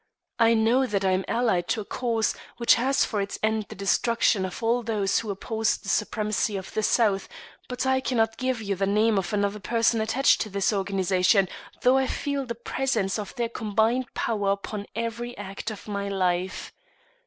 I 0.39 0.55
know 0.55 0.87
that 0.87 1.05
I 1.05 1.11
am 1.11 1.23
allied 1.27 1.67
to 1.67 1.81
a 1.81 1.85
cause 1.85 2.33
which 2.57 2.73
has 2.73 3.05
for 3.05 3.21
its 3.21 3.37
end 3.43 3.67
the 3.69 3.75
destruction 3.75 4.45
of 4.45 4.63
all 4.63 4.81
who 4.83 5.29
oppose 5.29 5.77
the 5.77 5.89
supremacy 5.89 6.57
of 6.57 6.73
the 6.73 6.81
South, 6.81 7.29
but 7.69 7.85
I 7.85 8.01
cannot 8.01 8.37
give 8.39 8.63
you 8.63 8.75
the 8.75 8.87
name 8.87 9.19
of 9.19 9.31
another 9.31 9.59
person 9.59 10.01
attached 10.01 10.41
to 10.41 10.49
this 10.49 10.73
organization, 10.73 11.47
though 11.83 11.97
I 11.99 12.07
feel 12.07 12.47
the 12.47 12.55
pressure 12.55 13.07
of 13.19 13.35
their 13.35 13.49
combined 13.49 14.11
power 14.15 14.49
upon 14.53 14.87
every 14.95 15.37
act 15.37 15.69
of 15.69 15.87
my 15.87 16.09
life. 16.09 16.73